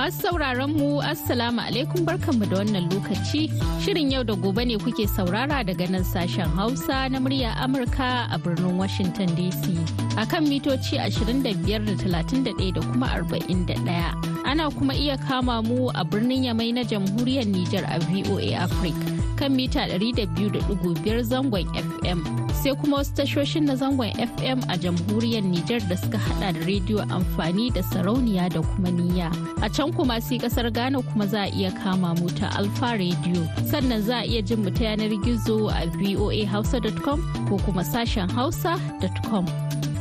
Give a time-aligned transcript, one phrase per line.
[0.00, 3.52] Masu sauraron mu Assalamu alaikum barkanmu da wannan lokaci.
[3.84, 8.38] Shirin yau da gobe ne kuke saurara daga nan sashen Hausa na murya Amurka a
[8.40, 9.76] birnin Washington DC.
[10.16, 14.40] A kan mitoci 25 da 31 da kuma 41.
[14.48, 19.20] Ana kuma iya kama mu a birnin Yamai na jamhuriyar Nijar a VOA Africa.
[19.40, 22.39] kan mita 200.5 zangon FM.
[22.54, 27.00] Sai kuma wasu tashoshin na zangon FM a jamhuriyar Nijar da suka hada da rediyo
[27.08, 29.30] amfani da sarauniya da kuma niyya.
[29.62, 33.40] A can kuma sai ƙasar Ghana kuma za a iya kama mu ta Alfa Radio.
[33.70, 39.46] Sannan za a iya jin mu ta yanar gizo a voahausa.com ko kuma sashen hausa.com.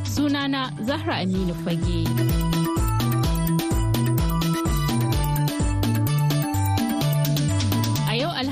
[0.04, 2.49] Sunana Zahra Aminu Fage.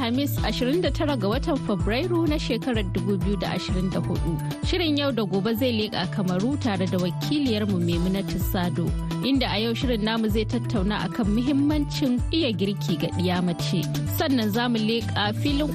[0.07, 4.37] Alhamis 29 ga watan Fabrairu na shekarar 2024.
[4.69, 8.85] Shirin yau da gobe zai leƙa kamaru tare da wakiliyarmu Maimunatu Sado.
[9.29, 13.83] Inda a yau shirin namu zai tattauna akan muhimmancin iya girki ga ɗiya mace.
[14.17, 15.67] Sannan za mu leƙa filin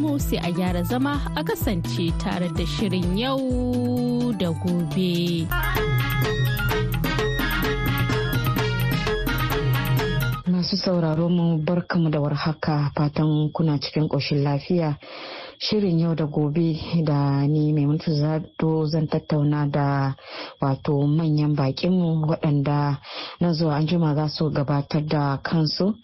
[0.00, 5.44] mu sai a gyara zama a kasance tare da shirin yau da gobe.
[10.74, 12.90] Masu sauraro mu barkamu da warhaka.
[12.96, 14.98] Fatan kuna cikin ƙoshin lafiya.
[15.58, 20.14] Shirin yau da gobe da ni mai mutu zato zan tattauna da
[20.60, 22.98] wato manyan bakinmu waɗanda
[23.40, 25.94] na zuwa an jima za su gabatar da kansu.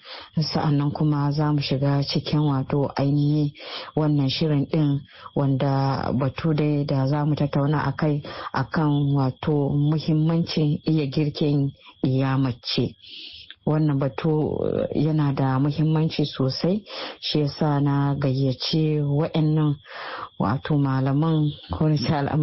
[0.41, 3.53] Sa'annan kuma za mu shiga cikin wato ainihi
[3.97, 5.01] wannan shirin ɗin
[5.35, 8.23] wanda batu dai da za mu tattauna a kai
[8.55, 11.73] akan wato muhimmancin iya girkin
[12.07, 12.95] iya mace.
[13.71, 14.31] Wannan batu
[14.91, 16.83] eh, yana da muhimmanci sosai.
[17.21, 19.77] Shi yasa na gayyace wa'annan
[20.39, 21.85] wato malaman ko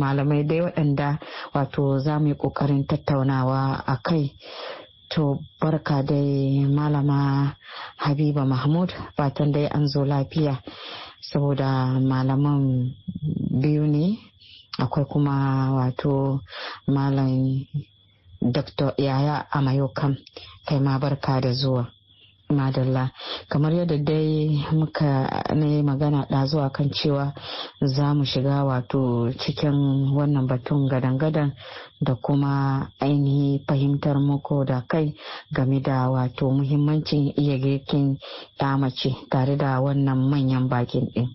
[0.02, 1.20] malamai dai waɗanda
[1.54, 4.32] wato za mu yi ƙoƙarin tattaunawa a kai.
[5.10, 7.56] To barka dai malama
[7.98, 8.90] habiba mahmud.
[9.16, 10.62] Fatan dai an zo lafiya.
[11.22, 12.94] Saboda malaman
[13.62, 14.18] biyu ne
[14.80, 15.36] akwai kuma
[15.74, 16.40] wato
[16.88, 17.66] malam
[18.42, 18.94] Dr.
[18.98, 20.18] Yaya Amayokan
[20.66, 21.88] kai ma barka da zuwa.
[22.50, 23.12] Madalla
[23.50, 27.34] kamar yadda dai muka na magana ɗazuwa kan cewa
[27.82, 31.52] za mu shiga wato cikin wannan batun gadan-gadan
[32.00, 35.14] da kuma ainihi fahimtar muku da kai
[35.52, 38.18] game da wato muhimmancin iya girkin
[38.80, 41.28] mace tare da wannan manyan bakin ɗin.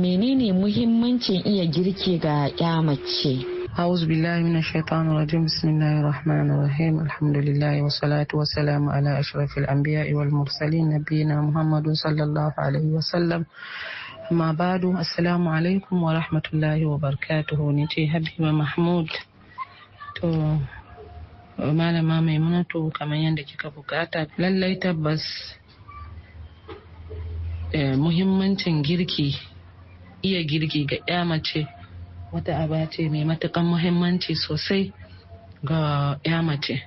[0.00, 3.55] Menene muhimmancin iya girki ga mace?
[3.75, 9.57] أعوذ بالله من الشيطان الرجيم بسم الله الرحمن الرحيم الحمد لله والصلاة والسلام على أشرف
[9.57, 13.45] الأنبياء والمرسلين نبينا محمد صلى الله عليه وسلم
[14.31, 19.07] ما بعد السلام عليكم ورحمة الله وبركاته نتي حبيبة محمود
[20.15, 20.27] to
[21.59, 25.23] malama maimunatu kamar yadda kika bukata lallai tabbas
[27.99, 29.35] muhimmancin girki
[30.23, 31.67] iya girki ga ya mace
[32.32, 34.92] wata aba ce mai matukan muhimmanci sosai
[35.64, 36.82] ga ya mace.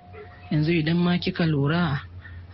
[0.52, 2.02] Yanzu idan ma kika lura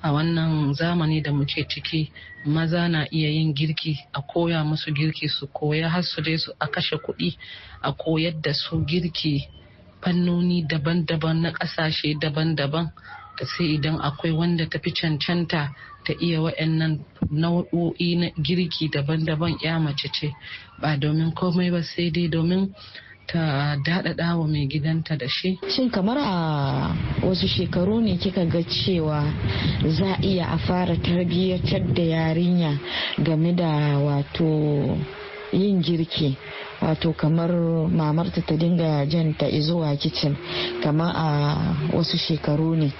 [0.01, 2.11] a wannan zamani da muke ciki
[2.45, 6.67] maza na iya yin girki a koya musu girki su koya har su su a
[6.67, 7.37] kashe kuɗi
[7.81, 9.47] a koyar da su girki
[10.01, 12.85] fannoni daban-daban na ƙasashe daban-daban.
[12.85, 15.73] da sai idan akwai wanda tafi cancanta
[16.05, 16.99] ta iya wa'annan
[17.31, 20.31] nau'o'i na girki daban-daban ya mace ce
[20.79, 22.71] ba domin komai ba sai dai domin
[23.27, 25.57] ta daɗaɗa wa mai gidanta da shi.
[25.67, 26.93] Shin kamar a
[27.25, 29.25] wasu shekaru ne kika ga cewa
[29.89, 32.77] za iya a fara tarbiyyatar da yarinya
[33.23, 34.97] game da wato
[35.51, 36.37] yin girki
[36.81, 37.51] wato kamar
[37.89, 40.35] mamarta ta dinga janta zuwa kicin
[40.83, 41.27] kamar a
[41.93, 42.91] wasu shekaru ne.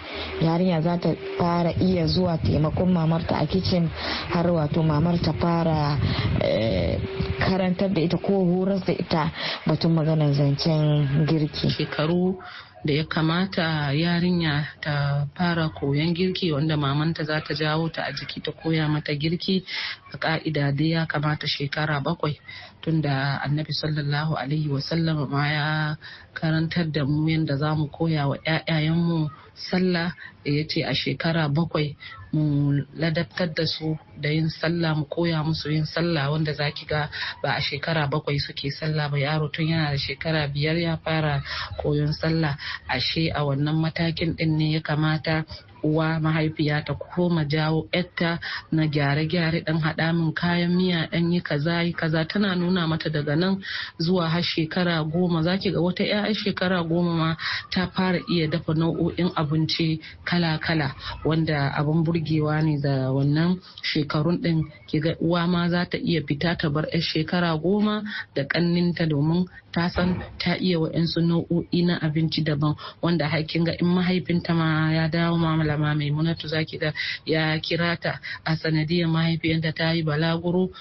[0.42, 3.90] Yarinya za ta fara iya zuwa taimakon mamarta a kicin
[4.30, 5.98] har wato mamar ta fara
[6.42, 7.00] eh,
[7.40, 9.32] karantar da ita ko horar da ita
[9.68, 11.70] batun maganar zancen girki.
[11.70, 12.38] Shekaru
[12.86, 18.12] da ya kamata yarinya ta fara koyon girki wanda mamanta za ta jawo ta a
[18.14, 19.66] jiki ta koya mata girki
[20.14, 22.38] a ka'ida dai ya kamata shekara bakwai.
[22.86, 25.96] Tunda annabi sallallahu alaihi wasallam ma ya
[26.38, 30.14] karantar da mu yadda za mu koya wa 'ya'yayenmu sallah
[30.46, 31.98] da ya ce a shekara bakwai
[32.36, 37.10] mu ladabtar da su da yin sallah mu koya musu yin sallah wanda zaki ga
[37.42, 39.18] ba a shekara bakwai suke sallah ba.
[39.18, 41.40] Yaro tun yana da shekara biyar ya fara
[41.82, 42.58] koyon sallah.
[42.92, 45.46] Ashe a wannan matakin din ne ya kamata
[45.86, 48.40] uwa mahaifiya ta koma jawo yarta
[48.72, 52.26] na gyare-gyare dan haɗa min kayan miya dan yi kaza yi kaza.
[52.28, 53.62] Tana nuna mata daga nan
[54.02, 55.44] zuwa har shekara goma.
[55.44, 57.30] Zaki ga wata 'ya shekara goma ma
[57.72, 60.96] ta fara iya dafa nau'o'in abinci kala-kala
[61.26, 64.66] wanda abin burgewa ne da wannan shekarun din.
[64.96, 68.02] Ga uwa ma za ta iya fita ta bar 'yar shekara goma
[68.36, 69.46] da kanninta domin
[69.76, 74.88] ta san ta iya wa'yansu nau'o'i na abinci daban wanda hakin ga in mahaifinta ma
[74.96, 76.94] ya dawo mamala malama maimunatu zaki da
[77.26, 80.72] ya kira ta a sanadiyar mahaifiyarta ta yi balaguro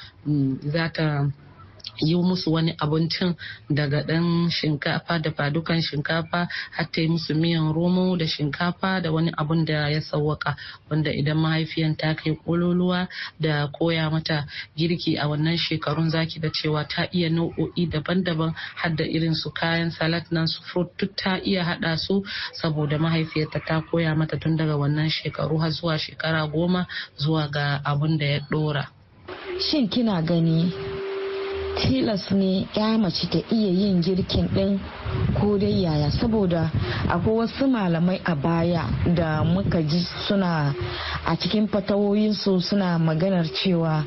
[0.62, 1.26] za ta
[2.00, 3.34] yi musu wani abincin
[3.70, 9.12] daga ɗan shinkafa da fadukan shinkafa har ta yi musu miyan romo da shinkafa da
[9.12, 10.56] wani abun da ya sawwaka
[10.90, 13.08] wanda idan mahaifiyan ta kai kololuwa
[13.40, 14.46] da koya mata
[14.76, 19.50] girki a wannan shekarun zaki da cewa ta iya nau'o'i daban-daban har da irin su
[19.50, 24.56] kayan salad nan su fruit ta iya haɗa su saboda mahaifiyarta ta koya mata tun
[24.56, 28.86] daga wannan shekaru har zuwa shekara goma zuwa ga abun da ya ɗora.
[29.60, 30.72] Shin kina gani
[31.76, 34.78] tilas ne ya mace ta iya yin girkin ɗin
[35.40, 36.10] ko dai yaya.
[36.10, 36.70] Saboda
[37.08, 38.84] akwai wasu malamai a baya
[39.14, 40.74] da muka ji suna
[41.26, 44.04] a cikin fatawoyinsu suna maganar cewa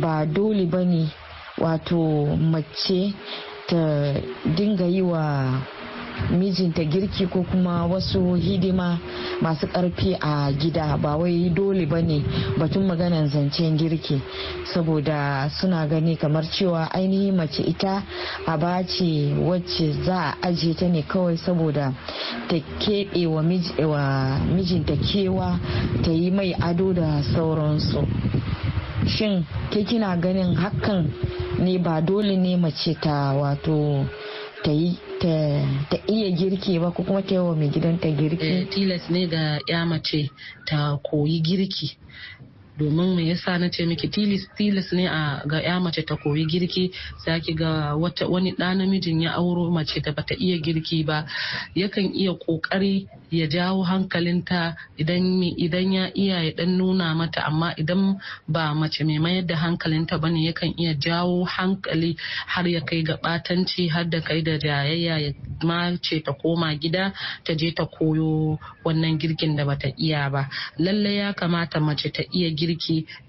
[0.00, 1.08] ba dole ba ne
[1.58, 3.14] wato mace
[3.68, 4.14] ta
[4.56, 5.60] dinga yi wa
[6.34, 8.98] mijinta girki ko kuma wasu hidima
[9.40, 10.96] masu ƙarfi a gida.
[11.00, 12.22] Ba wai dole ba ne
[12.58, 14.20] batun maganan zancen girki
[14.64, 18.02] saboda suna gani kamar cewa ainihin mace ita
[18.46, 21.92] a bace wacce za a ajiye ta ne kawai saboda
[22.48, 25.58] ta keɓe wa mijinta kewa
[26.02, 28.06] ta yi mai ado da sauransu.
[29.06, 31.10] Shin ke kina ganin hakan
[31.58, 34.06] ne ba dole ne mace ta wato
[34.64, 38.66] ta yi ta iya girki ba ko kuma ta yawa mai gidanta girki?
[38.70, 40.30] tilas ne ga ya mace
[40.66, 41.96] ta koyi girki
[42.78, 46.90] domin me yasa na ce miki tilas ne a ga ya mace ta koyi girki
[47.24, 51.24] zaki ga wata wani ɗa namijin ya auro mace da bata iya girki ba.
[51.76, 57.74] Yakan iya ƙoƙari ya jawo hankalinta idan idan ya iya ya dan nuna mata amma
[57.78, 58.18] idan
[58.48, 62.16] ba mace mai mayar da hankalinta ba ne yakan iya jawo hankali
[62.46, 65.30] har ya kai ga batanci har da kai da jayayya ya
[65.62, 67.12] mace ta koma gida
[67.44, 70.48] ta je ta koyo wannan girkin da bata iya ba.
[70.78, 72.63] Lalle ya kamata mace ta iya girki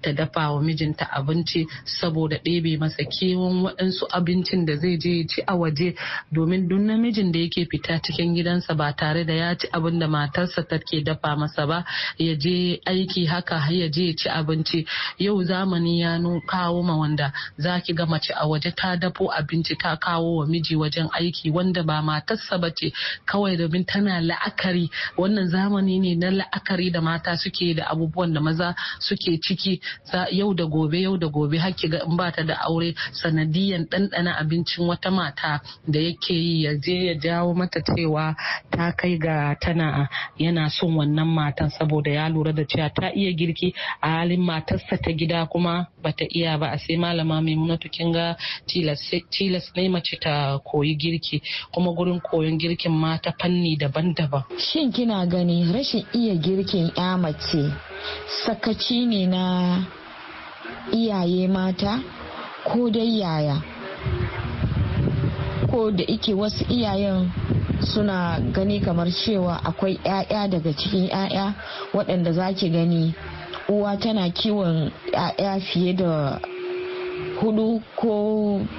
[0.02, 5.42] ta dafa wa mijinta abinci saboda ɗebe masa kewan waɗansu abincin da zai je ci
[5.46, 5.94] a waje.
[6.32, 10.06] Domin duk namijin da yake fita cikin gidansa ba tare da ya ci abin da
[10.08, 11.84] matarsa take dafa masa ba
[12.18, 14.86] ya je aiki haka ya je ci abinci.
[15.18, 19.74] Yau zamani ya kawo ma wanda za ki ga mace a waje ta dafo abinci
[19.78, 22.92] ta kawo wa miji wajen aiki wanda ba matarsa ba ce
[23.26, 24.90] kawai domin tana la'akari.
[25.16, 29.80] Wannan zamani ne na la'akari da mata suke da abubuwan da maza suke ciki
[30.32, 34.32] yau da gobe yau da gobe hakki ga in ba ta da aure sanadiyan ɗanɗana
[34.40, 38.34] abincin wata mata da yake yi ya je ya jawo mata cewa
[38.70, 40.08] ta kai ga tana
[40.38, 44.96] yana son wannan matan saboda ya lura da cewa ta iya girki a halin matarsa
[45.02, 46.70] ta gida kuma bata iya ba.
[46.72, 48.36] A sai malama maimunatu kin ga
[48.66, 51.42] tilas ne mace ta koyi girki
[51.72, 54.44] kuma gurin koyon girkin ma ta fanni daban-daban.
[54.58, 57.72] Shin kina gani rashin iya girkin ya mace
[58.44, 59.42] sakaci ne na
[60.92, 62.00] iyaye mata
[62.64, 63.56] ko dai yaya.
[65.70, 67.30] Ko da ike wasu iyayen
[67.80, 71.54] suna gani kamar cewa akwai 'ya'ya daga cikin 'ya'ya
[71.94, 73.14] waɗanda za ki gani
[73.68, 76.40] uwa tana kiwon 'ya'ya fiye da
[77.40, 78.12] huɗu ko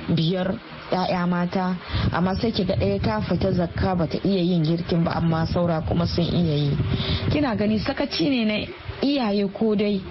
[0.09, 0.55] biyar
[0.91, 1.75] ya'ya mata.
[2.11, 5.81] Amma sai ki ga ɗaya ta fita zakka bata iya yin girkin ba amma saura
[5.81, 6.71] kuma sun iya yi.
[7.31, 8.57] Kina gani sakaci ne na
[9.01, 10.01] iyaye ko dai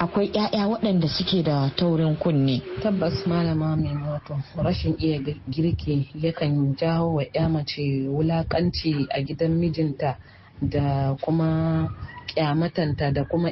[0.00, 2.62] akwai 'ya'ya waɗanda suke da taurin kunne.
[2.82, 5.18] Tabbas malama mai wato rashin iya
[5.50, 10.16] girki yakan jawo wa 'ya mace wulakanci a gidan mijinta
[10.62, 11.88] da kuma
[12.34, 13.50] kyamatanta da kuma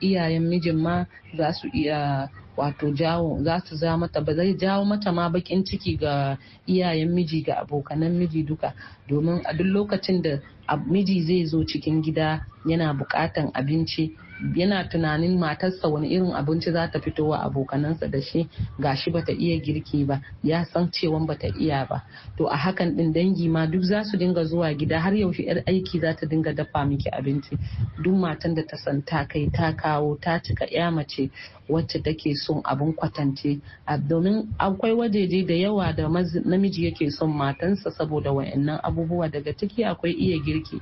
[0.00, 1.04] iyayen mijin ma
[1.36, 5.64] za su iya wato jawo za su za mata ba zai jawo mata ma bakin
[5.64, 8.72] ciki ga iyayen miji ga abokanan miji duka.
[9.08, 10.38] Domin a duk lokacin da
[10.86, 14.12] miji zai zo cikin gida yana bukatan abinci
[14.54, 19.32] yana tunanin matarsa wani irin abinci za ta fito wa abokanansa da shi gashi bata
[19.32, 22.02] iya girki ba ya san cewan bata iya ba.
[22.38, 25.62] To a hakan din dangi ma duk za su dinga zuwa gida har yaushe yar
[25.66, 27.58] aiki za ta dinga dafa miki abinci.
[28.02, 31.30] Duk matan da ta san ta kai ta kawo ta cika ya mace
[31.68, 33.60] wacce take son abin kwatance.
[34.08, 36.08] Domin akwai wajeje da yawa da
[36.44, 39.28] namiji yake son matansa saboda wayannan abubuwa.
[39.28, 40.80] Daga ciki akwai iya girki.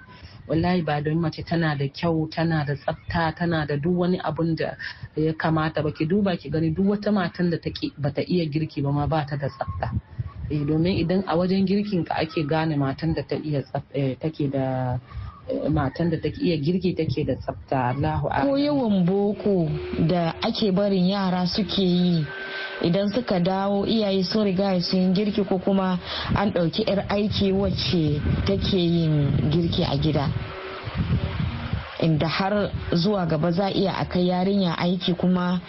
[0.48, 4.54] Wallahi ba don mace tana da kyau tana da tsafta tana da duk wani abun
[4.56, 4.76] da
[5.16, 8.82] ya kamata ba ki duba ki gani duk wata matan da take bata iya girki
[8.82, 9.90] ba ma ba ta da tsafta.
[10.50, 13.62] Eh domin idan a wajen girkin ka ake gane matan da ta iya
[14.20, 14.98] take da
[15.70, 17.94] matan da take iya girki take da tsafta.
[17.94, 19.68] Allahu ko yawan boko
[20.08, 22.24] da ake barin yara suke yi
[22.82, 25.98] idan suka dawo iyaye sun riga sun girki ko kuma
[26.34, 30.26] an ɗauki 'yar aiki wacce take yin girki a gida?
[32.02, 35.60] Inda har zuwa gaba za iya a kai yarinya aiki kuma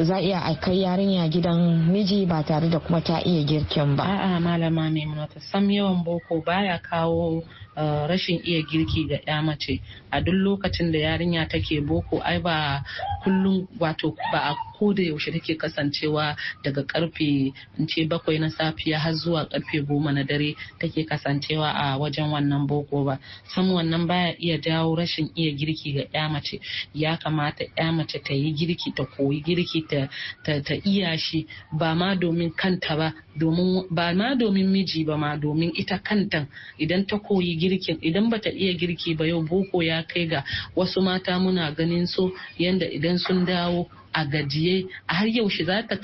[0.00, 4.04] za iya a kai yarinya gidan miji ba tare da kuma ta iya girkin ba.
[4.04, 7.42] A'a malama Maimunata sam yawan boko baya kawo
[7.78, 9.78] Uh, rashin iya girki ga ya mace
[10.10, 12.82] a duk lokacin da yarinya take boko ai ba
[13.22, 17.52] kullum wato ba a koda yaushe take kasancewa daga ƙarfe
[17.88, 22.66] ce bakwai na safiya har zuwa ƙarfe goma na dare take kasancewa a wajen wannan
[22.66, 23.18] boko ba.
[23.54, 26.60] Sam wannan baya iya jawo rashin iya girki ga ya mace.
[26.94, 30.08] Ya kamata ya mace ta yi girki ta koyi girki ta,
[30.44, 35.16] ta, ta iya shi ba ma domin kanta ba domin ba ma domin miji ba
[35.16, 36.46] ma domin ita kanta
[36.78, 40.44] idan ta koyi girkin idan bata iya girki ba yau boko ya kai ga
[40.76, 45.82] wasu mata muna ganin so yanda idan sun dawo a gajiye a har yaushe za
[45.86, 45.96] ta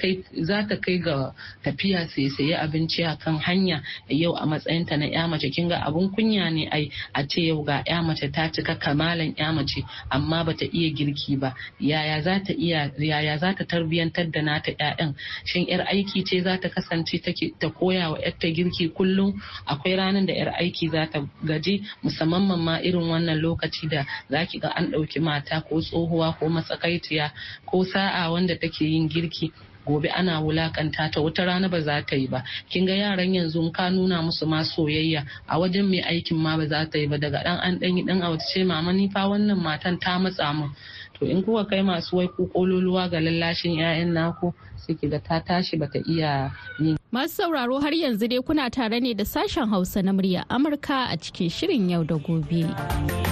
[0.76, 1.32] kai ga
[1.62, 3.82] tafiya sai sayi abinci a kan hanya.
[4.08, 7.62] Yau a matsayinta na ya mace kin ga abun kunya ne ai a ce yau
[7.64, 11.54] ga ya mace ta cika kamalan ya mace amma bata iya girki ba.
[11.80, 15.14] Yaya za ta iya yaya za ta tarbiyantar da nata ƴaƴan?
[15.44, 17.18] Shin yar aiki ce za ta kasance
[17.58, 19.32] ta koya wa yarta girki kullum?
[19.66, 24.58] Akwai ranar da yar aiki za ta gaji musamman ma irin wannan lokaci da zaki
[24.58, 27.30] ga an ɗauki mata ko tsohuwa ko matsakaiciya
[27.66, 29.52] ko sa'a wanda take yin girki
[29.86, 32.42] gobe ana wulaƙanta ta wata rana ba za ta yi ba.
[32.70, 36.66] Kin ga yaran yanzu ka nuna musu ma soyayya a wajen mai aikin ma ba
[36.66, 37.18] za ta yi ba.
[37.18, 40.52] Daga dan an dan dan a wata ce mama ni fa wannan matan ta matsa
[40.54, 40.70] mun.
[41.20, 44.52] To in kuka kai masu wai ku kololuwa ga lallashin 'ya'yan naku
[45.00, 49.14] ki ga ta tashi bata iya yin Masu sauraro har yanzu dai kuna tare ne
[49.14, 53.23] da sashen Hausa na murya Amurka a cikin shirin yau da gobe.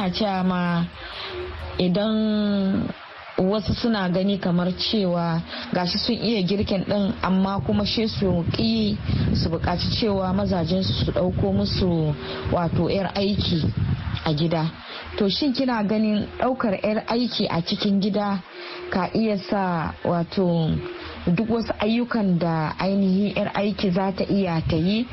[0.00, 0.84] Suna cewa ma
[1.78, 2.88] idan
[3.38, 5.42] wasu suna gani kamar cewa
[5.72, 8.96] gashi sun iya girkin din amma kuma shi su ƙi
[9.34, 12.14] su buƙaci cewa mazajen su ɗauko musu
[12.52, 13.62] wato 'yar aiki
[14.24, 14.70] a gida.
[15.18, 18.40] To shin kina ganin ɗaukar 'yar aiki a cikin gida
[18.90, 20.70] ka iya sa wato
[21.26, 25.06] duk wasu ayyukan da ainihin 'yar aiki za ta iya ta yi?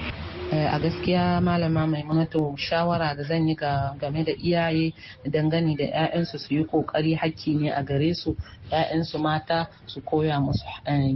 [0.52, 4.94] A gaskiya malama maimunatu shawara da zan yi game da iyaye
[5.26, 8.36] dangane da 'ya'yansu su yi ƙoƙari hakki ne a gare su.
[8.72, 10.66] 'Ya'yansu mata su koya musu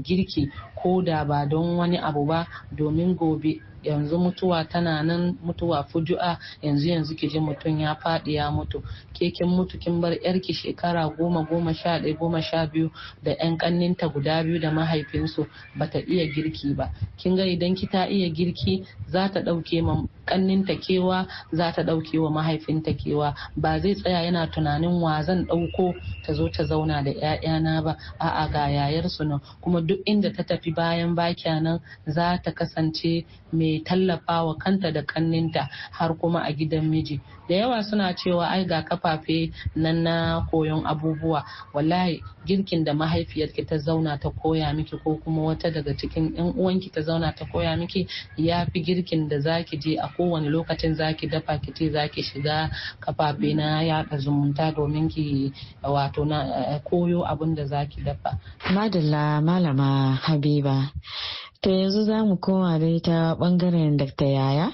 [0.03, 5.83] girki ko da ba don wani abu ba domin gobe yanzu mutuwa tana nan mutuwa
[5.83, 8.83] fuju'a yanzu yanzu ji mutum ya faɗi ya mutu.
[9.13, 12.91] Ke kin mutu kin bar yarki shekara goma goma sha ɗaya goma sha biyu
[13.23, 16.91] da yan ƙanninta guda biyu da mahaifinsu bata iya girki ba.
[17.17, 21.81] Kin ga idan ki ta iya girki za ta ɗauke ma ƙanninta kewa za ta
[21.83, 23.33] ɗauke wa mahaifinta kewa.
[23.57, 25.93] Ba zai tsaya yana tunanin wa zan ɗauko
[26.25, 27.11] ta zo ta zauna da
[27.41, 32.37] 'ya'yana ba a'a ga yayarsu nan kuma duk inda ta tafi bayan bakya nan za
[32.43, 37.19] ta kasance mai tallafawa kanta da kanninta har kuma a gidan miji.
[37.51, 41.43] Da yawa suna cewa ai ga kafafe nan na koyon abubuwa.
[41.73, 46.53] Wallahi girkin da mahaifiyarki ta zauna ta koya miki ko kuma wata daga cikin yan
[46.55, 50.95] uwanki ta zauna ta koya miki ya fi girkin da zaki je a kowane lokacin
[50.95, 55.51] zaki dafa ki ce zaki shiga kafafe na yaɗa zumunta domin ki
[55.83, 58.39] wato na koyo abin da zaki dafa.
[58.73, 60.91] Madalla malama habiba.
[61.61, 64.25] To yanzu za mu koma dai ta ɓangaren Dr.
[64.25, 64.71] yaya.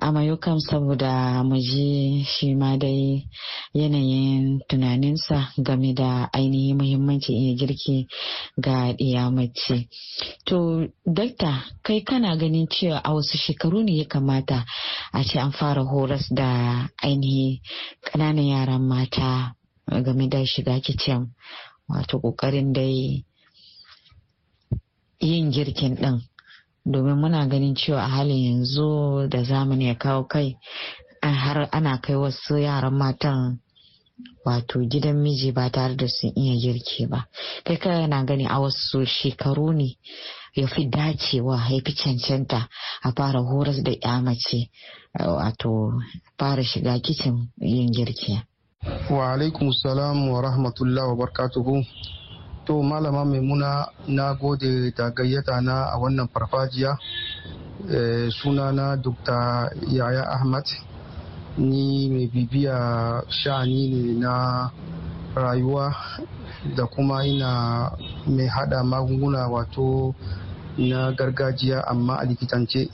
[0.00, 3.26] A mayukan saboda mu ji shi ma dai
[3.74, 8.06] yanayin tunaninsa game da ainihin muhimmanci iya girki
[8.64, 9.76] ga ɗiya mace.
[10.46, 10.56] To,
[11.16, 11.50] dakta
[11.84, 14.58] kai kana ganin cewa a wasu shekaru ne ya kamata
[15.12, 16.48] a ce an fara horas da
[17.02, 17.58] ainihin
[18.06, 19.54] ƙananan yaran mata
[20.04, 21.34] game da shiga kicin
[21.88, 23.24] wato ƙoƙarin dai
[25.20, 26.22] yin girkin ɗin.
[26.92, 30.56] Domin muna ganin cewa a halin yanzu da zamani ya kawo kai
[31.22, 33.58] har ana kai wasu yaran matan
[34.44, 37.26] wato gidan miji ba tare da sun iya girki ba.
[37.64, 39.98] Kai kai na gani a wasu shekaru ne
[40.54, 42.68] ya fi dacewa ya fi cancanta
[43.02, 44.70] a fara horas da ya mace
[45.18, 45.92] wato
[46.38, 48.40] fara shiga kicin yin girki.
[49.10, 51.84] Wa alaikum salam wa rahmatullah wa barkatuhu
[52.68, 56.98] to malama maimuna na gode da gayyata na a wannan farfajiya.
[57.90, 60.64] E, sunana dr yaya ahmad.
[61.56, 64.70] Ni mai bibiya sha'ani ne na
[65.34, 65.94] rayuwa
[66.76, 67.90] da kuma ina
[68.26, 70.14] mai hada magunguna wato
[70.76, 72.90] na gargajiya amma a likitance.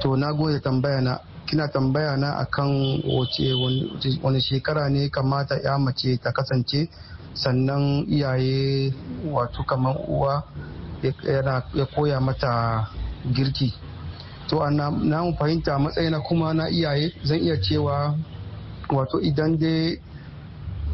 [0.00, 1.18] To na gode tambaya na.
[1.46, 3.52] Kina tambaya na akan wace
[4.22, 6.88] wani shekara ne kamata ya mace ta kasance
[7.38, 8.92] sannan iyaye
[9.30, 10.42] wato kamar uwa
[11.74, 12.86] ya koya mata
[13.32, 13.72] girki.
[14.48, 18.16] To na mu fahimta matsayina kuma na iyaye zan iya cewa
[18.90, 20.00] wato idan dai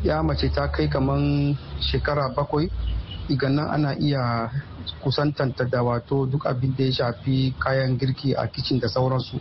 [0.03, 1.19] ya mace ta kai kamar
[1.81, 2.69] shekara bakwai
[3.49, 4.51] nan ana iya
[5.01, 9.41] kusantanta da wato duk abin da ya shafi kayan girki a kicin da sauransu.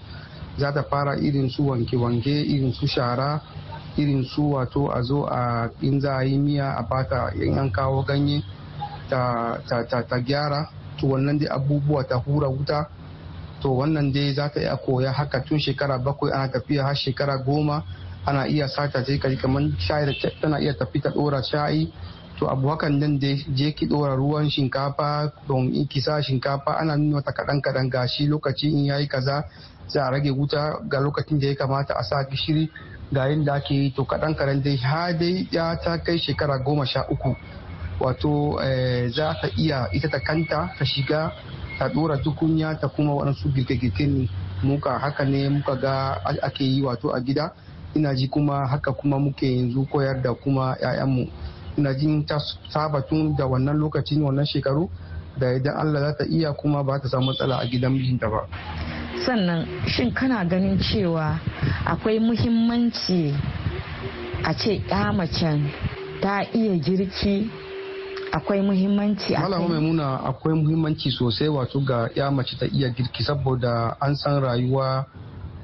[0.57, 3.41] Za ta fara irin su wanke-wanke irin su shara
[3.97, 7.71] irin su wato a zo a in za a yi miya a bata in an
[7.71, 8.41] kawo ganye
[9.09, 12.88] ta, gyara to wannan dai abubuwa ta hura wuta.
[13.62, 17.38] To wannan dai za ta iya koya haka tun shekara bakwai ana tafiya har shekara
[17.38, 17.84] goma
[18.25, 21.93] ana iya sata ta kai kamar shayi tana iya tafi ta dora shayi.
[22.39, 26.75] To abu hakan nan da je ki dora ruwan shinkafa don in ki sa shinkafa
[26.82, 29.43] ana nuna ta kadan kadan gashi lokaci in yayi kaza
[29.88, 32.69] za a rage wuta ga lokacin da ya kamata a sa gishiri.
[33.12, 33.92] Ga yadda ake yi.
[33.96, 37.36] To kaɗan kaɗan dai har dai ya ta kai shekara goma sha uku.
[38.00, 38.58] Wato
[39.10, 41.32] za ta iya ita ta kanta ta shiga
[41.80, 44.28] ta ɗora tukunya ta kuma waɗansu girke-girken
[44.63, 47.52] muka haka ne muka ga ake yi wato a gida.
[47.96, 51.28] Ina ji kuma haka kuma muke yanzu koyar da kuma 'ya'yanmu
[51.78, 52.38] ina jin ta
[52.70, 54.89] saba tun da wannan lokacin wannan shekaru
[55.39, 58.46] da idan allah za ta iya kuma ba ta samu matsala a gidan mijinta ba.
[59.26, 61.39] Sannan shin kana ganin cewa
[61.86, 63.34] akwai muhimmanci
[64.43, 64.82] a ce
[65.15, 65.69] macen
[66.22, 67.50] ta iya girki.
[68.32, 73.24] Akwai muhimmanci a malama maimuna akwai muhimmanci sosai wato ga ya mace ta iya girki
[73.24, 75.06] saboda an san rayuwa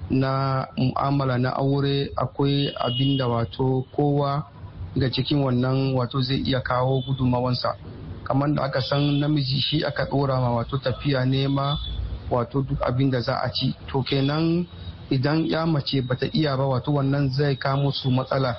[0.09, 2.11] na mu'amala na aure.
[2.15, 4.43] Akwai abin da wato kowa
[4.95, 7.75] ga cikin wannan wato zai iya kawo gudunmawansa
[8.23, 11.77] kamar da aka san namiji shi aka dora ma wato tafiya nema
[12.29, 13.73] wato duk abin da za a ci.
[13.91, 14.67] To kenan
[15.09, 18.55] idan ya mace bata iya ba wato wannan zai kamo su matsala.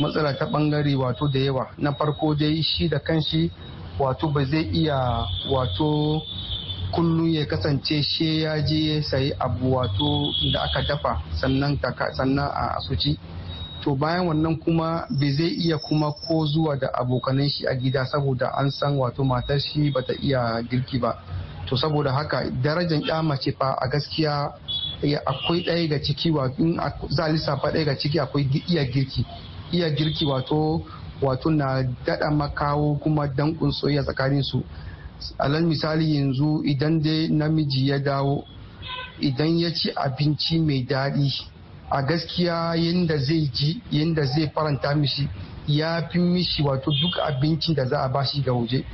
[0.00, 1.66] Matsala ta ɓangare wato da yawa.
[1.78, 3.50] Na farko dai shi da kanshi
[3.98, 6.22] wato ba zai iya wato
[6.92, 11.78] kullum ya kasance she ya je ya sayi abu wato da aka dafa sannan
[12.16, 13.16] sannan a asuci
[13.82, 18.04] to bayan wannan kuma bai zai iya kuma ko zuwa da abokanan shi a gida
[18.06, 21.16] saboda an san wato matar shi bata iya girki ba.
[21.68, 24.52] To saboda haka darajar ya mace fa a gaskiya
[25.26, 29.24] akwai ɗaya ga ciki in za lissafa ɗaya ga ciki akwai iya girki.
[29.72, 30.82] Iya girki wato
[31.22, 34.62] wato na daɗa makawo kuma dankun soyayya tsakanin su.
[35.38, 38.44] Alal misali yanzu idan dai namiji ya dawo
[39.20, 41.30] idan ya ci abinci mai daɗi
[41.90, 45.28] a gaskiya yadda zai ji yadda zai faranta mishi
[45.68, 48.84] ya fi mishi wato duk abincin da za a bashi ga waje.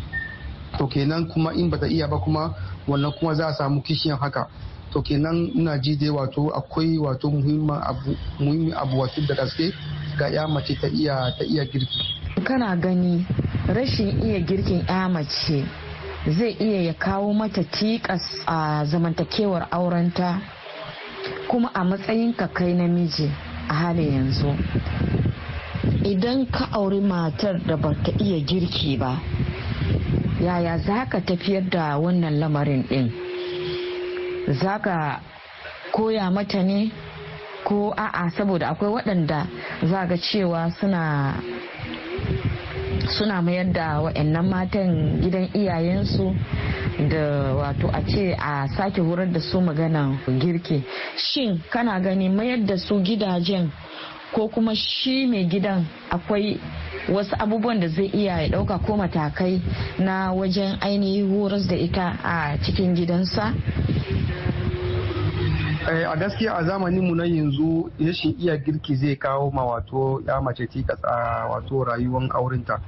[0.78, 2.54] To kenan kuma in bata iya ba kuma
[2.86, 4.48] wannan kuma za a samu kishiyan haka.
[4.92, 9.72] To kenan ina ji dai wato akwai wato muhimmin abu muhimmin abu wato da gaske
[10.18, 12.00] ga ya mace ta iya ta iya girki.
[12.44, 13.26] Kana gani
[13.68, 15.64] rashin iya girkin ya mace
[16.26, 20.40] zai iya ya kawo mata tikas a zamantakewar aurenta?
[21.48, 23.30] Kuma a matsayin ka kai namiji
[23.68, 24.50] a halin yanzu
[26.04, 29.20] idan ka auri matar da ba ta iya girki ba
[30.40, 33.27] yaya za ka tafiyar da wannan lamarin din
[34.52, 35.20] za ka
[35.92, 36.90] koya mata ne?
[37.64, 39.46] Ko a'a saboda akwai waɗanda
[39.82, 41.34] za ga cewa suna
[43.08, 46.34] suna mayar da wa'annan matan gidan iyayensu
[47.08, 50.82] da wato a ce a sake horar da su magana girki.
[51.16, 53.70] Shin kana gani mayar da su gidajen
[54.34, 56.60] ko kuma shi mai gidan akwai
[57.08, 59.60] wasu abubuwan da zai iya ya ɗauka ko matakai
[59.98, 63.52] na wajen ainihin horas da ita a cikin gidansa?
[65.88, 70.40] A gaskiya a zamanin mu na yanzu rashin iya girki zai kawo ma wato ya
[70.40, 72.80] mace tikas a wato rayuwar aurenta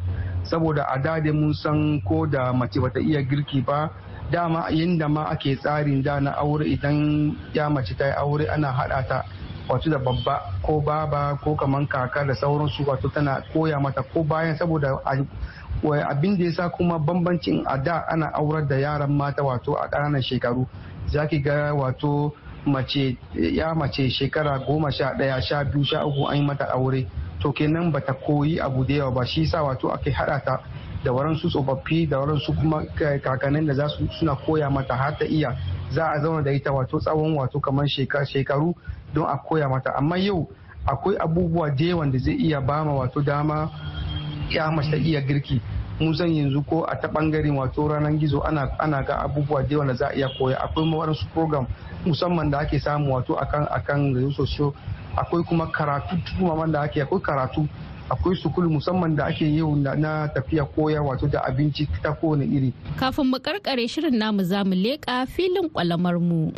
[0.44, 3.88] saboda a da mun san ko da mace bata iya girki ba
[4.30, 8.68] dama yadda ma ake tsarin da na aure idan ya mace ta yi aure ana
[8.72, 9.24] haɗa ta
[9.70, 14.22] wato da babba ko baba ko kaman kaka da sauransu wato tana koya mata ko
[14.24, 14.98] bayan saboda
[16.10, 19.88] abin da ya sa kuma bambancin a da ana aurar da yaran mata wato a
[19.88, 20.66] ƙananan shekaru.
[21.08, 22.32] Zaki ga wato
[22.66, 27.06] mace ya mace shekara goma sha ɗaya sha biyu sha uku an yi mata aure.
[27.40, 30.60] To kenan bata koyi abu da yawa ba shi sa wato ake haɗa ta
[31.04, 32.84] da waransu tsofaffi da waransu kuma
[33.22, 35.56] kakannin da za su suna koya mata har ta iya
[35.90, 38.74] za a zauna da ita wato tsawon wato kamar shekaru
[39.14, 39.94] don a koya mata.
[39.96, 40.48] Amma yau
[40.86, 43.70] akwai abubuwa da yawan da zai iya bama wato dama
[44.50, 45.60] ya mace iya girki.
[46.00, 49.86] Mun san yanzu ko a ta ɓangaren wato ranar gizo ana ga abubuwa da yawan
[49.88, 50.56] da za a iya koya.
[50.60, 51.66] Akwai waɗansu program
[52.06, 54.14] musamman da ake samu wato akan akan
[55.16, 57.66] akwai kuma karatu kuma da ake akwai karatu
[58.10, 62.72] akwai sukul musamman da ake yau na tafiya koya wato da abinci ta kowane iri.
[62.98, 66.52] Kafin mu karkare shirin namu za mu leƙa filin kwalamar mu.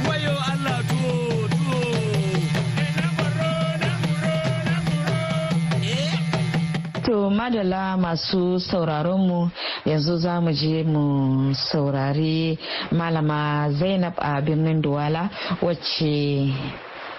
[7.13, 9.51] To madala masu sauraronmu
[9.85, 11.05] yanzu za mu je mu
[11.55, 12.57] saurari
[12.93, 15.29] malama Zainab a birnin Duwala
[15.61, 16.49] wacce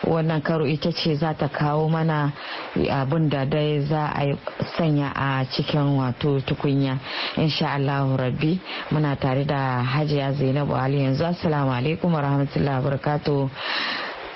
[0.07, 2.31] wannan karo ita ce za ta kawo mana
[2.75, 4.35] abin da dai za a
[4.77, 6.99] sanya a cikin wato tukunya.
[7.37, 8.59] Insha Allah rabbi
[8.91, 11.23] muna tare da hajiya zainabu ali yanzu.
[11.25, 13.49] Assalamu alaikum warahmatullahi wabarakatuh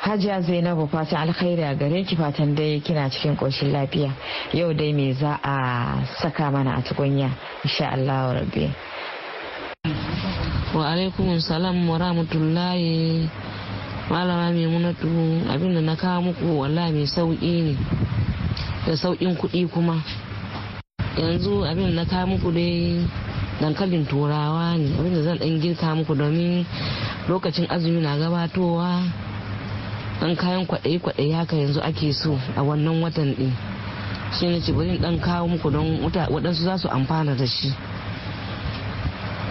[0.01, 4.11] hajiya zainabu fatan alkhairi a gare ki fatan dai kina cikin koshin lafiya.
[4.53, 7.29] Yau dai me za a saka mana a tukunya?
[7.63, 8.71] Insha Allah rabbi.
[10.75, 13.29] Wa alaikum salam wa rahmatullahi
[14.09, 15.07] malama maimunatu
[15.51, 17.75] abin da na kawo muku wallahi mai sauƙi ne
[18.87, 19.99] da sauƙin kuɗi kuma.
[21.17, 23.03] Yanzu abin na kawo muku dai
[23.59, 26.65] dankalin turawa ne abin da zan ɗan girka muku domin
[27.27, 29.03] lokacin azumi na gabatowa.
[30.21, 33.51] Ɗan kayan kwaɗayi-kwaɗayi haka yanzu ake so a wannan watan ɗin.
[34.39, 37.73] Shi ne ce bari ɗan kawo muku don waɗansu za su amfana da shi.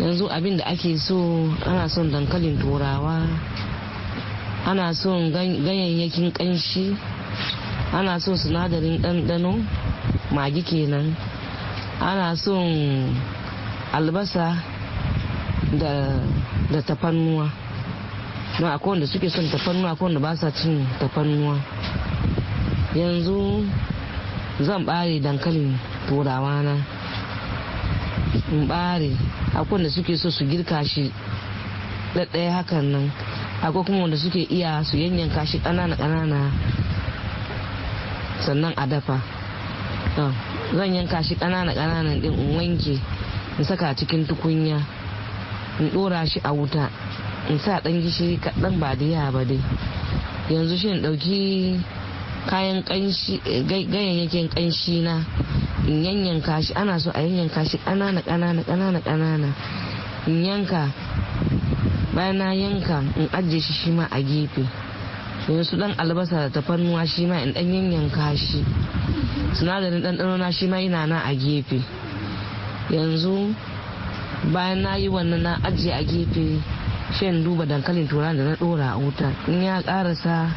[0.00, 3.20] Yanzu abin da ake so ana son dankalin turawa.
[4.66, 6.90] Ana son ganyayyakin kanshi
[7.94, 9.52] ana son sinadarin ɗanɗano
[10.34, 11.14] magi kenan.
[12.00, 13.14] Ana son
[13.92, 14.56] albasa
[15.78, 16.18] da,
[16.70, 17.46] da tafannuwa
[18.58, 21.56] don akwai wanda suke son tafannuwa akwai wanda ba sa cin tafannuwa
[22.94, 23.64] yanzu
[24.60, 26.74] zan ɓare dankalin turawa na.
[28.52, 29.14] In ɓare
[29.54, 31.12] akwai wanda suke so su girka shi
[32.14, 33.06] ɗaɗɗaya hakan nan.
[33.62, 36.50] Akwai kuma wanda suke iya su yanyanka shi ƙanana ƙanana.
[38.40, 39.20] Sannan a dafa.
[40.74, 43.00] Zan yanka shi ƙanana ƙananan ɗin in wanke
[43.58, 44.80] in saka cikin tukunya
[45.80, 46.90] in ɗora shi a wuta
[47.48, 49.60] in sa ɗan gishiri kaɗan ba da yawa ba dai.
[50.50, 51.80] Yanzu shi in ɗauki
[52.48, 52.82] kayan
[53.66, 55.24] ganyayyakin ƙanshi na
[55.86, 59.48] in yanyanka shi ana so a yanyanka shi ƙanana ƙanana ƙanana ƙanana.
[60.26, 60.90] In yanka
[62.16, 64.64] bayan na yanka in ajiye shi shi ma a gefe.
[65.48, 68.64] Yanzu dan albasa da tafarnuwa shi ma in dan yanyanka shi.
[69.52, 71.78] Sinadarin ɗanɗano na shi ma ina na a gefe.
[72.90, 73.52] Yanzu
[74.52, 76.58] bayan na yi wannan na ajiye a gefe
[77.20, 79.28] shan duba dankalin tura da na dora a wuta.
[79.46, 80.50] In ya karasa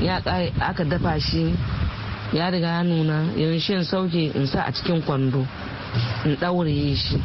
[0.00, 0.18] ya
[0.60, 1.52] aka dafa shi
[2.32, 5.44] ya riga ya nuna yanzu shan sauke in sa a cikin kwando
[6.24, 7.20] in ɗaure shi.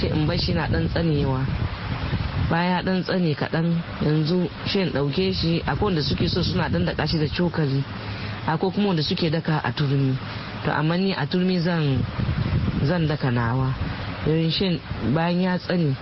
[0.00, 1.44] Shi in bar shi na ɗan tsanewa.
[2.50, 3.68] Baya ɗan tsane kaɗan.
[4.04, 5.62] Yanzu shi ɗauke shi.
[5.66, 7.82] Akwai wanda suke so suna ɗan daka shi da cokali.
[8.46, 10.16] Akwai kuma wanda suke daka a turmi.
[10.64, 12.04] To amma ni a turmi zan
[12.84, 13.72] zan daka nawa.
[14.26, 14.80] Yanzu shi
[15.14, 15.96] bayan ya tsane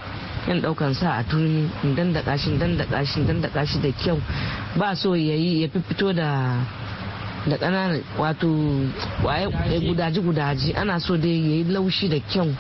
[0.48, 3.78] yan ɗaukan sa a turmi in dan daka shi dan daka shi dan daka shi
[3.80, 4.18] da kyau.
[4.76, 6.58] Ba so yayi ya fito da
[7.46, 8.46] da ƙananan wato
[9.80, 10.74] gudaji-gudaji.
[10.76, 12.50] Ana so dai ya yi laushi da kyau.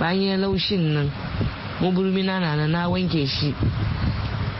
[0.00, 1.10] Bayan ya laushin nan
[1.80, 3.54] muburmi na na na wanke shi.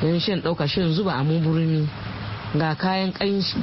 [0.00, 1.88] Don shan ɗauka shan zuba a muburmi
[2.56, 3.12] ga kayan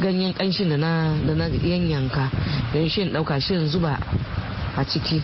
[0.02, 2.30] ganyen ƙanshin da na yanyanka.
[2.74, 3.98] Don shan ɗauka shan zuba
[4.78, 5.24] a ciki.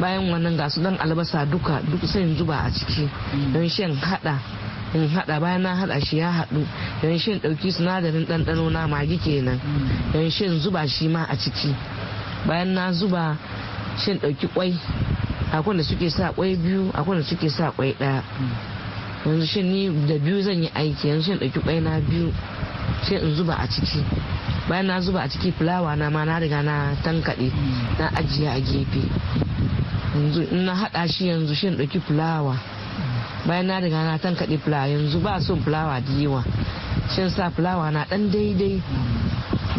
[0.00, 3.06] Bayan wannan ga su dan albasa duka duk sai zuba a ciki.
[3.52, 4.40] Don shan hada
[4.94, 6.66] in hada bayan na hada shi ya hadu
[7.02, 9.60] yan shin ɗauki sinadarin ɗanɗano na magi kenan.
[10.14, 11.70] Yan shin zuba shi ma a ciki.
[12.46, 13.38] Bayan na zuba
[13.98, 14.74] shin ɗauki kwai
[15.54, 18.22] akwai da suke sa kwai biyu akwai da suke sa kwai ɗaya
[19.24, 22.32] yanzu shin ni da biyu zan yi aiki yanzu shin ɗauki kwai na biyu
[23.06, 24.02] shin in zuba a ciki.
[24.68, 27.48] Bayan na zuba a ciki fulawa na ma na riga na tankaɗe
[27.98, 29.02] na ajiye a gefe.
[30.14, 32.56] Yanzu in na hada shi yanzu shin ɗauki fulawa.
[33.46, 36.44] Bayan na riga na tankaɗe fulawa yanzu ba son fulawa da yawa.
[37.14, 38.82] Shin sa fulawa na ɗan daidai.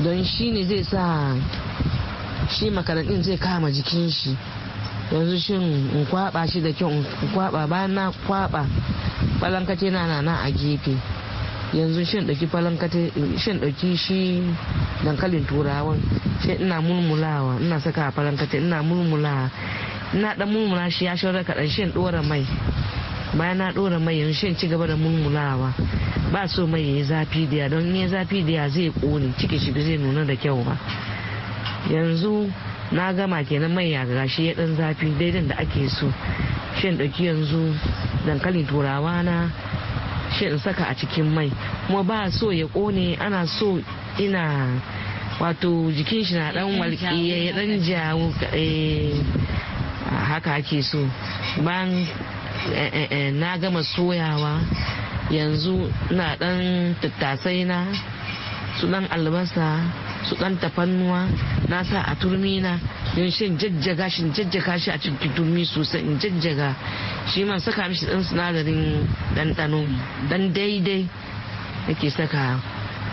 [0.03, 1.33] Don shi ne zai sa
[2.49, 4.35] shi makarantin zai kama jikin shi.
[5.11, 5.61] Yanzu shin
[5.93, 8.65] in kwaba shi da kyau in kwaba bayan na kwaba
[9.39, 10.95] falankate na na a gefe.
[11.73, 14.41] Yanzu shin ɗauki falankate shin ɗauki shi
[15.03, 15.99] dankalin turawan
[16.41, 19.49] shi ina mulmulawa ina saka a falankate ina mulmulawa.
[20.13, 22.45] Ina ɗan mulmula shi ya shaurar kaɗan shin ɗora mai.
[23.37, 25.73] Bayan na ɗora mai yanzu shan ci gaba da mulmulawa.
[26.31, 29.97] Ba so mai yayi zafi da don ne zafi da zai ƙone ciki shi zai
[29.97, 30.77] nuna da kyau ba.
[31.89, 32.49] Yanzu
[32.91, 36.11] na gama kenan mai ya gashi ya ɗan zafi daidan da ake so.
[36.81, 37.73] Shan ɗauki yanzu
[38.25, 39.49] dankalin turawa na
[40.37, 41.49] shi in saka a cikin mai.
[41.87, 43.79] Kuma ba so ya ƙone ana so
[44.19, 44.69] ina
[45.39, 48.31] wato jikin shi na ɗan walƙi ya ɗan jawo
[50.09, 50.99] haka ake so.
[51.63, 52.05] Bayan
[53.39, 54.61] na gama soyawa
[55.31, 57.85] yanzu na dan tattasai na
[58.79, 59.81] su dan albasa
[60.27, 61.27] su dan tafannuwa.
[61.69, 62.77] Na sa a turmi na
[63.15, 66.75] don shin jajjaga shi jajjaga shi a cikin turmi sosai in jajjaga.
[67.31, 69.81] Shi man saka mishi dan sinadarin ɗanɗano
[70.29, 71.07] dan daidai
[71.87, 72.59] nake saka.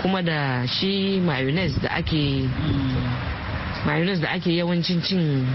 [0.03, 2.48] Kuma da shi mayonnaise da ake
[3.87, 5.46] mayonnaise da ake yawancin cin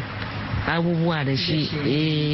[0.68, 1.70] abubuwa da shi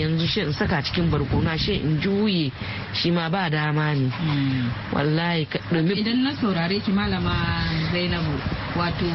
[0.01, 2.51] yanzu shi in saka cikin barkona shi in juye
[2.93, 4.09] shi ma ba dama ne.
[4.91, 5.47] Wallahi
[5.95, 7.33] idan na saurare ki malama
[7.91, 8.33] zainabu
[8.75, 9.05] wato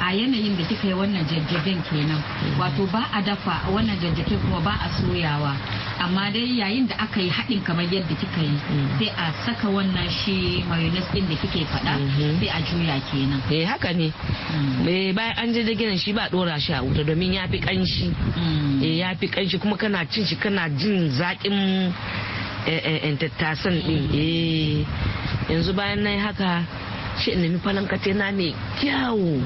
[0.00, 2.22] a yanayin da kika yi wannan jajjagen kenan.
[2.58, 5.52] Wato ba a dafa wannan jajjagen kuma ba a soyawa.
[6.00, 8.56] Amma dai yayin da aka yi haɗin kamar yadda kika yi
[8.98, 11.94] sai a saka wannan shi mayonnaise din da kike faɗa
[12.40, 13.40] sai a juya kenan.
[13.50, 14.08] Eh haka ne.
[15.12, 18.08] Bayan an jajjagen shi ba ɗora shi a wuta domin ya fi ƙanshi.
[18.80, 21.92] Ya fi kanshi kuma kana cin shi kana jin zaƙin
[23.20, 24.86] tattasan ɗin.
[25.48, 26.64] Yanzu bayan na yi haka
[27.18, 29.40] shi in nemi falankate na mai kyawu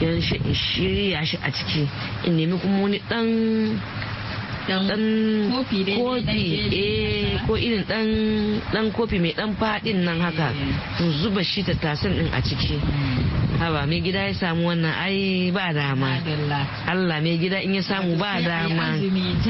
[0.00, 1.88] yan shi in shirya shi a ciki.
[2.26, 3.26] In nemi kuma wani ɗan
[4.68, 4.80] dan
[5.52, 5.84] kofi
[6.72, 8.06] eh ko irin dan
[8.72, 10.48] dan kofi mai dan faɗin nan haka
[10.98, 12.78] to zuba shi tattasan din a ciki.
[13.60, 16.10] Haba mai gida ya samu wannan ai ba dama.
[16.88, 18.96] Allah mai gida in ya samu ba dama.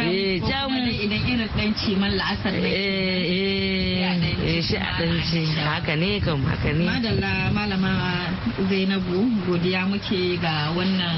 [0.02, 0.70] eh jam.
[0.74, 4.02] idan irin dan ciman la'asar ne eh
[4.44, 5.40] eh shi a dan ci.
[5.62, 6.84] Haka ne kam haka ne.
[6.90, 7.92] Madalla malama
[8.68, 11.16] Zainabu godiya muke ga wannan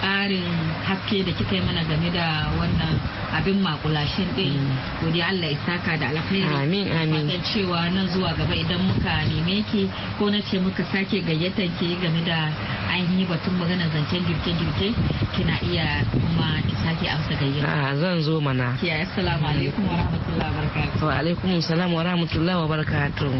[0.00, 0.46] karin
[0.86, 2.26] haske da kika yi mana game da
[2.58, 2.94] wannan
[3.36, 4.56] abin makulashin din
[5.02, 6.48] godiya Allah ya saka da alkhairi.
[6.62, 10.84] Amin amin fatan cewa nan zuwa gaba idan muka neme ki ko na ce muka
[10.92, 12.48] sake gayyatar ki game da
[12.94, 14.88] ainihi batun magana zancen girke-girke
[15.36, 17.68] kina iya kuma ki sake amsa gayyata.
[17.68, 18.76] A zan zo mana.
[18.80, 20.98] Ki assalamu alaikum wa rahmatullahi wa barakatuh.
[21.06, 23.32] Wa alaikum salam wa rahmatullahi wa barakatuh.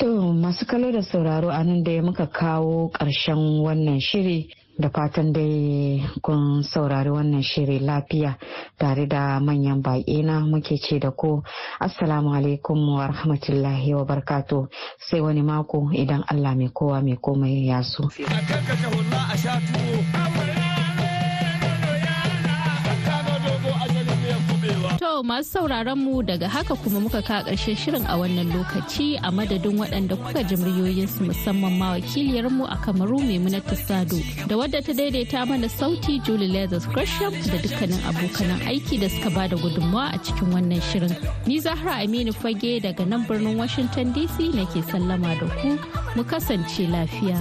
[0.00, 4.48] To masu kallo da sauraro a nan da muka kawo ƙarshen wannan shiri.
[4.78, 8.34] Da fatan dai kun saurari wannan shiri lafiya
[8.78, 11.42] tare da manyan baƙi na muke ce da ku.
[11.80, 17.66] Assalamu alaikum wa rahmatullahi wa barkato sai wani mako idan allah mai kowa mai komai
[17.66, 18.08] ya so.
[25.24, 29.78] Masu sauraron mu daga haka kuma muka ka ƙarshen shirin a wannan lokaci a madadin
[29.80, 34.92] waɗanda kuka ji muryoyinsu musamman ma wakiliyar mu a Kamaru Maimunatu Sado da wadda ta
[34.92, 40.12] daidaita mana sauti Julie Leathers Gresham da dukkanin abokanan aiki da suka ba da gudunmawa
[40.12, 41.16] a cikin wannan shirin.
[41.46, 45.72] Ni Zahra Aminu Fage daga nan birnin Washington DC nake sallama da ku
[46.16, 47.40] mu kasance lafiya.